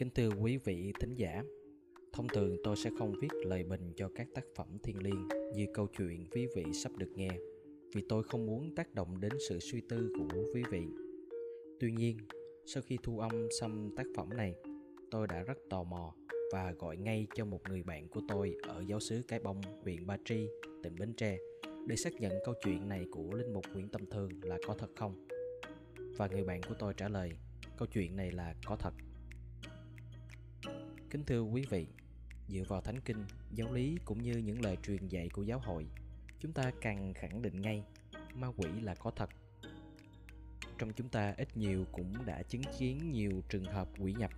Kính 0.00 0.10
thưa 0.10 0.28
quý 0.40 0.56
vị 0.56 0.92
thính 1.00 1.14
giả, 1.14 1.42
thông 2.12 2.28
thường 2.28 2.56
tôi 2.64 2.76
sẽ 2.76 2.90
không 2.98 3.14
viết 3.20 3.28
lời 3.44 3.62
bình 3.62 3.92
cho 3.96 4.10
các 4.14 4.26
tác 4.34 4.44
phẩm 4.56 4.78
thiên 4.82 5.02
liêng 5.02 5.28
như 5.54 5.66
câu 5.74 5.86
chuyện 5.98 6.26
quý 6.30 6.46
vị 6.56 6.64
sắp 6.72 6.92
được 6.96 7.10
nghe, 7.14 7.30
vì 7.94 8.02
tôi 8.08 8.22
không 8.22 8.46
muốn 8.46 8.74
tác 8.74 8.94
động 8.94 9.20
đến 9.20 9.32
sự 9.48 9.58
suy 9.58 9.80
tư 9.88 10.12
của 10.18 10.42
quý 10.54 10.62
vị. 10.70 10.82
Tuy 11.80 11.92
nhiên, 11.92 12.18
sau 12.66 12.82
khi 12.82 12.98
thu 13.02 13.18
âm 13.18 13.48
xong 13.60 13.90
tác 13.96 14.06
phẩm 14.16 14.28
này, 14.36 14.54
tôi 15.10 15.26
đã 15.26 15.42
rất 15.42 15.58
tò 15.70 15.82
mò 15.82 16.14
và 16.52 16.72
gọi 16.72 16.96
ngay 16.96 17.26
cho 17.34 17.44
một 17.44 17.60
người 17.68 17.82
bạn 17.82 18.08
của 18.08 18.20
tôi 18.28 18.56
ở 18.62 18.84
giáo 18.88 19.00
xứ 19.00 19.22
Cái 19.28 19.40
Bông, 19.40 19.60
huyện 19.82 20.06
Ba 20.06 20.16
Tri, 20.24 20.48
tỉnh 20.82 20.96
Bến 20.98 21.14
Tre 21.16 21.38
để 21.86 21.96
xác 21.96 22.14
nhận 22.20 22.32
câu 22.44 22.54
chuyện 22.64 22.88
này 22.88 23.04
của 23.10 23.32
Linh 23.32 23.52
Mục 23.52 23.64
Nguyễn 23.72 23.88
Tâm 23.88 24.06
Thường 24.06 24.30
là 24.42 24.58
có 24.66 24.74
thật 24.74 24.90
không. 24.96 25.26
Và 26.16 26.26
người 26.26 26.44
bạn 26.44 26.60
của 26.68 26.74
tôi 26.78 26.94
trả 26.96 27.08
lời, 27.08 27.32
câu 27.78 27.88
chuyện 27.92 28.16
này 28.16 28.30
là 28.30 28.54
có 28.66 28.76
thật. 28.76 28.92
Kính 31.10 31.24
thưa 31.24 31.40
quý 31.40 31.64
vị, 31.70 31.86
dựa 32.48 32.62
vào 32.68 32.80
thánh 32.80 33.00
kinh, 33.00 33.24
giáo 33.54 33.72
lý 33.72 33.98
cũng 34.04 34.22
như 34.22 34.36
những 34.36 34.62
lời 34.62 34.76
truyền 34.82 35.08
dạy 35.08 35.28
của 35.28 35.42
giáo 35.42 35.58
hội, 35.58 35.86
chúng 36.40 36.52
ta 36.52 36.70
càng 36.80 37.14
khẳng 37.14 37.42
định 37.42 37.60
ngay 37.60 37.84
ma 38.34 38.48
quỷ 38.56 38.68
là 38.82 38.94
có 38.94 39.10
thật. 39.10 39.30
Trong 40.78 40.92
chúng 40.92 41.08
ta 41.08 41.34
ít 41.36 41.56
nhiều 41.56 41.84
cũng 41.92 42.26
đã 42.26 42.42
chứng 42.42 42.62
kiến 42.78 43.12
nhiều 43.12 43.42
trường 43.48 43.64
hợp 43.64 43.88
quỷ 43.98 44.12
nhập 44.12 44.30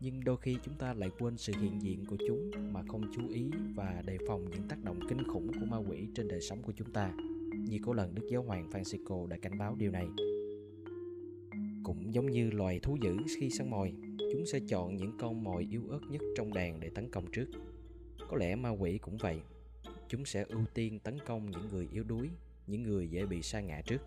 nhưng 0.00 0.24
đôi 0.24 0.36
khi 0.36 0.56
chúng 0.64 0.74
ta 0.74 0.94
lại 0.94 1.10
quên 1.18 1.36
sự 1.36 1.52
hiện 1.60 1.82
diện 1.82 2.04
của 2.06 2.16
chúng 2.28 2.50
mà 2.72 2.82
không 2.88 3.12
chú 3.14 3.28
ý 3.28 3.50
và 3.74 4.02
đề 4.06 4.18
phòng 4.28 4.50
những 4.50 4.68
tác 4.68 4.84
động 4.84 5.00
kinh 5.08 5.28
khủng 5.28 5.48
của 5.60 5.66
ma 5.66 5.76
quỷ 5.76 6.06
trên 6.14 6.28
đời 6.28 6.40
sống 6.40 6.62
của 6.62 6.72
chúng 6.72 6.92
ta 6.92 7.12
như 7.52 7.78
có 7.86 7.94
lần 7.94 8.14
Đức 8.14 8.22
Giáo 8.30 8.42
Hoàng 8.42 8.70
Francisco 8.70 9.26
đã 9.26 9.36
cảnh 9.42 9.58
báo 9.58 9.74
điều 9.78 9.90
này. 9.90 10.08
Cũng 11.82 12.14
giống 12.14 12.30
như 12.30 12.50
loài 12.50 12.80
thú 12.80 12.96
dữ 13.00 13.16
khi 13.38 13.50
săn 13.50 13.70
mồi, 13.70 13.92
chúng 14.32 14.46
sẽ 14.46 14.58
chọn 14.68 14.96
những 14.96 15.18
con 15.18 15.44
mồi 15.44 15.66
yếu 15.70 15.82
ớt 15.90 16.00
nhất 16.08 16.22
trong 16.36 16.54
đàn 16.54 16.80
để 16.80 16.90
tấn 16.94 17.10
công 17.10 17.32
trước. 17.32 17.46
Có 18.28 18.36
lẽ 18.36 18.54
ma 18.54 18.70
quỷ 18.70 18.98
cũng 18.98 19.16
vậy. 19.16 19.40
Chúng 20.08 20.24
sẽ 20.24 20.44
ưu 20.48 20.64
tiên 20.74 20.98
tấn 20.98 21.18
công 21.26 21.50
những 21.50 21.68
người 21.68 21.88
yếu 21.92 22.04
đuối, 22.04 22.30
những 22.66 22.82
người 22.82 23.08
dễ 23.08 23.26
bị 23.26 23.42
sa 23.42 23.60
ngã 23.60 23.80
trước. 23.86 24.00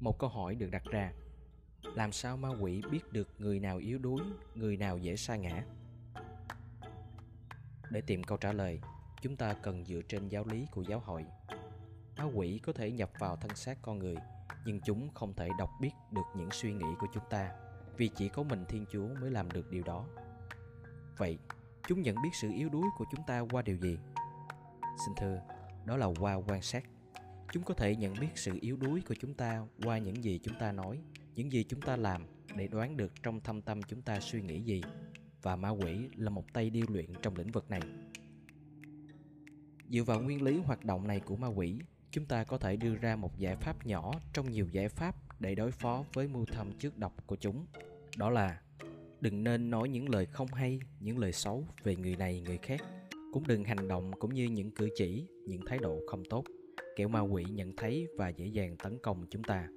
Một 0.00 0.18
câu 0.18 0.30
hỏi 0.30 0.54
được 0.54 0.70
đặt 0.70 0.82
ra, 0.84 1.12
làm 1.94 2.12
sao 2.12 2.36
ma 2.36 2.48
quỷ 2.60 2.82
biết 2.90 3.12
được 3.12 3.28
người 3.38 3.60
nào 3.60 3.78
yếu 3.78 3.98
đuối, 3.98 4.20
người 4.54 4.76
nào 4.76 4.98
dễ 4.98 5.16
sa 5.16 5.36
ngã? 5.36 5.64
Để 7.90 8.00
tìm 8.00 8.24
câu 8.24 8.38
trả 8.38 8.52
lời, 8.52 8.80
chúng 9.22 9.36
ta 9.36 9.54
cần 9.54 9.84
dựa 9.84 10.00
trên 10.08 10.28
giáo 10.28 10.44
lý 10.46 10.66
của 10.70 10.82
giáo 10.82 11.00
hội. 11.00 11.24
Ma 12.16 12.24
quỷ 12.34 12.60
có 12.62 12.72
thể 12.72 12.90
nhập 12.90 13.10
vào 13.18 13.36
thân 13.36 13.56
xác 13.56 13.78
con 13.82 13.98
người, 13.98 14.16
nhưng 14.66 14.80
chúng 14.80 15.08
không 15.14 15.34
thể 15.34 15.48
đọc 15.58 15.70
biết 15.80 15.90
được 16.10 16.22
những 16.36 16.50
suy 16.50 16.72
nghĩ 16.72 16.86
của 17.00 17.06
chúng 17.14 17.24
ta, 17.30 17.50
vì 17.96 18.08
chỉ 18.08 18.28
có 18.28 18.42
mình 18.42 18.64
Thiên 18.68 18.84
Chúa 18.92 19.08
mới 19.20 19.30
làm 19.30 19.50
được 19.50 19.70
điều 19.70 19.82
đó. 19.82 20.06
Vậy, 21.16 21.38
chúng 21.88 22.02
nhận 22.02 22.16
biết 22.22 22.30
sự 22.40 22.50
yếu 22.56 22.68
đuối 22.68 22.84
của 22.98 23.04
chúng 23.10 23.26
ta 23.26 23.40
qua 23.40 23.62
điều 23.62 23.76
gì? 23.76 23.98
Xin 25.06 25.14
thưa, 25.20 25.42
đó 25.84 25.96
là 25.96 26.06
qua 26.20 26.34
quan 26.34 26.62
sát. 26.62 26.84
Chúng 27.52 27.62
có 27.62 27.74
thể 27.74 27.96
nhận 27.96 28.14
biết 28.20 28.30
sự 28.34 28.58
yếu 28.60 28.76
đuối 28.76 29.02
của 29.08 29.14
chúng 29.20 29.34
ta 29.34 29.66
qua 29.84 29.98
những 29.98 30.24
gì 30.24 30.40
chúng 30.42 30.58
ta 30.58 30.72
nói, 30.72 31.02
những 31.34 31.52
gì 31.52 31.64
chúng 31.64 31.80
ta 31.80 31.96
làm 31.96 32.26
để 32.56 32.68
đoán 32.68 32.96
được 32.96 33.22
trong 33.22 33.40
thâm 33.40 33.62
tâm 33.62 33.82
chúng 33.82 34.02
ta 34.02 34.20
suy 34.20 34.42
nghĩ 34.42 34.60
gì 34.60 34.82
và 35.42 35.56
ma 35.56 35.68
quỷ 35.68 36.08
là 36.16 36.30
một 36.30 36.52
tay 36.52 36.70
điêu 36.70 36.86
luyện 36.88 37.06
trong 37.22 37.36
lĩnh 37.36 37.52
vực 37.52 37.70
này 37.70 37.80
dựa 39.88 40.02
vào 40.02 40.20
nguyên 40.20 40.42
lý 40.42 40.58
hoạt 40.58 40.84
động 40.84 41.06
này 41.06 41.20
của 41.20 41.36
ma 41.36 41.46
quỷ 41.46 41.78
chúng 42.10 42.26
ta 42.26 42.44
có 42.44 42.58
thể 42.58 42.76
đưa 42.76 42.94
ra 42.94 43.16
một 43.16 43.38
giải 43.38 43.56
pháp 43.56 43.86
nhỏ 43.86 44.12
trong 44.32 44.50
nhiều 44.50 44.68
giải 44.72 44.88
pháp 44.88 45.14
để 45.42 45.54
đối 45.54 45.70
phó 45.70 46.04
với 46.12 46.28
mưu 46.28 46.44
thâm 46.44 46.72
trước 46.78 46.98
độc 46.98 47.26
của 47.26 47.36
chúng 47.36 47.66
đó 48.16 48.30
là 48.30 48.60
đừng 49.20 49.44
nên 49.44 49.70
nói 49.70 49.88
những 49.88 50.08
lời 50.08 50.26
không 50.26 50.48
hay 50.48 50.80
những 51.00 51.18
lời 51.18 51.32
xấu 51.32 51.64
về 51.84 51.96
người 51.96 52.16
này 52.16 52.40
người 52.40 52.58
khác 52.58 52.80
cũng 53.32 53.46
đừng 53.46 53.64
hành 53.64 53.88
động 53.88 54.12
cũng 54.18 54.34
như 54.34 54.44
những 54.44 54.70
cử 54.70 54.88
chỉ 54.96 55.26
những 55.46 55.60
thái 55.66 55.78
độ 55.78 56.00
không 56.06 56.22
tốt 56.30 56.44
kẻo 56.96 57.08
ma 57.08 57.20
quỷ 57.20 57.44
nhận 57.44 57.76
thấy 57.76 58.06
và 58.16 58.28
dễ 58.28 58.46
dàng 58.46 58.76
tấn 58.76 58.98
công 59.02 59.26
chúng 59.30 59.42
ta 59.42 59.68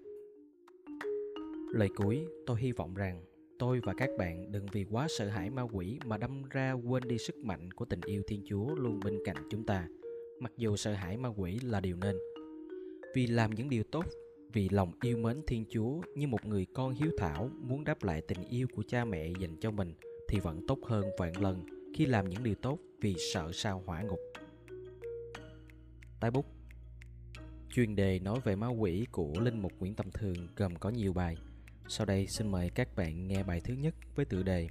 Lời 1.75 1.89
cuối, 1.95 2.27
tôi 2.45 2.59
hy 2.59 2.71
vọng 2.71 2.93
rằng 2.93 3.23
tôi 3.59 3.79
và 3.83 3.93
các 3.97 4.09
bạn 4.17 4.51
đừng 4.51 4.65
vì 4.71 4.85
quá 4.91 5.07
sợ 5.09 5.27
hãi 5.27 5.49
ma 5.49 5.61
quỷ 5.61 5.99
mà 6.05 6.17
đâm 6.17 6.43
ra 6.49 6.71
quên 6.71 7.03
đi 7.07 7.17
sức 7.17 7.35
mạnh 7.37 7.71
của 7.71 7.85
tình 7.85 8.01
yêu 8.05 8.23
Thiên 8.27 8.41
Chúa 8.45 8.75
luôn 8.75 8.99
bên 8.99 9.19
cạnh 9.25 9.35
chúng 9.49 9.65
ta. 9.65 9.87
Mặc 10.39 10.51
dù 10.57 10.75
sợ 10.75 10.93
hãi 10.93 11.17
ma 11.17 11.29
quỷ 11.37 11.59
là 11.63 11.79
điều 11.79 11.95
nên. 11.95 12.17
Vì 13.15 13.27
làm 13.27 13.55
những 13.55 13.69
điều 13.69 13.83
tốt, 13.83 14.05
vì 14.55 14.69
lòng 14.69 14.91
yêu 15.01 15.17
mến 15.17 15.41
Thiên 15.47 15.65
Chúa 15.69 16.01
như 16.15 16.27
một 16.27 16.45
người 16.45 16.65
con 16.73 16.93
hiếu 16.93 17.11
thảo 17.17 17.49
muốn 17.61 17.83
đáp 17.83 18.03
lại 18.03 18.21
tình 18.21 18.43
yêu 18.49 18.67
của 18.75 18.83
cha 18.87 19.05
mẹ 19.05 19.27
dành 19.39 19.59
cho 19.59 19.71
mình 19.71 19.93
thì 20.29 20.39
vẫn 20.39 20.67
tốt 20.67 20.79
hơn 20.87 21.05
vạn 21.17 21.41
lần 21.41 21.65
khi 21.95 22.05
làm 22.05 22.29
những 22.29 22.43
điều 22.43 22.55
tốt 22.55 22.79
vì 23.01 23.15
sợ 23.33 23.51
sao 23.53 23.83
hỏa 23.85 24.01
ngục. 24.01 24.19
Tái 26.19 26.31
bút 26.31 26.45
Chuyên 27.71 27.95
đề 27.95 28.19
nói 28.19 28.39
về 28.43 28.55
ma 28.55 28.67
quỷ 28.67 29.05
của 29.11 29.33
Linh 29.39 29.61
Mục 29.61 29.71
Nguyễn 29.79 29.93
Tâm 29.93 30.11
Thường 30.11 30.47
gồm 30.55 30.75
có 30.75 30.89
nhiều 30.89 31.13
bài 31.13 31.37
sau 31.87 32.05
đây 32.05 32.27
xin 32.27 32.51
mời 32.51 32.69
các 32.69 32.95
bạn 32.95 33.27
nghe 33.27 33.43
bài 33.43 33.61
thứ 33.61 33.73
nhất 33.73 33.95
với 34.15 34.25
tựa 34.25 34.43
đề 34.43 34.67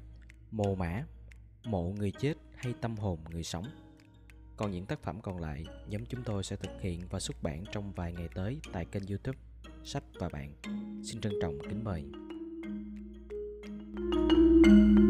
Mồ 0.50 0.74
mã, 0.74 1.04
mộ 1.64 1.94
người 1.98 2.12
chết 2.20 2.34
hay 2.56 2.74
tâm 2.80 2.96
hồn 2.96 3.18
người 3.30 3.42
sống. 3.42 3.64
Còn 4.56 4.70
những 4.70 4.86
tác 4.86 5.02
phẩm 5.02 5.20
còn 5.20 5.38
lại, 5.38 5.64
nhóm 5.88 6.06
chúng 6.06 6.22
tôi 6.24 6.44
sẽ 6.44 6.56
thực 6.56 6.80
hiện 6.80 7.00
và 7.10 7.20
xuất 7.20 7.42
bản 7.42 7.64
trong 7.72 7.92
vài 7.92 8.12
ngày 8.12 8.28
tới 8.34 8.60
tại 8.72 8.84
kênh 8.84 9.06
youtube 9.06 9.38
Sách 9.84 10.04
và 10.20 10.28
Bạn. 10.32 10.52
Xin 11.02 11.20
trân 11.20 11.32
trọng 11.42 11.58
kính 11.68 11.84
mời. 11.84 12.04
thank 14.64 14.98
you 14.98 15.03